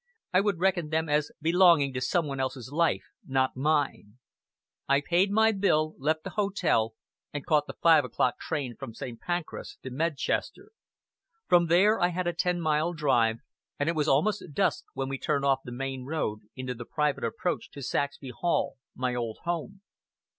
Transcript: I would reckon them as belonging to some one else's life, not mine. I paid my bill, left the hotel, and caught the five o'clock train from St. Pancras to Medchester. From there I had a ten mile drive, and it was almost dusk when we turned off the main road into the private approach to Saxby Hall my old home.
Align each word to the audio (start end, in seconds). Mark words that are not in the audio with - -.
I 0.33 0.41
would 0.41 0.57
reckon 0.57 0.89
them 0.89 1.07
as 1.09 1.31
belonging 1.43 1.93
to 1.93 2.01
some 2.01 2.25
one 2.25 2.39
else's 2.39 2.71
life, 2.71 3.03
not 3.23 3.55
mine. 3.55 4.17
I 4.89 4.99
paid 4.99 5.29
my 5.29 5.51
bill, 5.51 5.93
left 5.99 6.23
the 6.23 6.31
hotel, 6.31 6.95
and 7.31 7.45
caught 7.45 7.67
the 7.67 7.75
five 7.83 8.03
o'clock 8.03 8.39
train 8.39 8.75
from 8.75 8.95
St. 8.95 9.19
Pancras 9.21 9.77
to 9.83 9.91
Medchester. 9.91 10.71
From 11.47 11.67
there 11.67 11.99
I 12.01 12.07
had 12.07 12.25
a 12.25 12.33
ten 12.33 12.59
mile 12.59 12.93
drive, 12.93 13.41
and 13.77 13.87
it 13.89 13.95
was 13.95 14.07
almost 14.07 14.43
dusk 14.53 14.85
when 14.95 15.07
we 15.07 15.19
turned 15.19 15.45
off 15.45 15.59
the 15.63 15.71
main 15.71 16.03
road 16.03 16.39
into 16.55 16.73
the 16.73 16.85
private 16.85 17.23
approach 17.23 17.69
to 17.69 17.83
Saxby 17.83 18.31
Hall 18.31 18.77
my 18.95 19.13
old 19.13 19.37
home. 19.43 19.81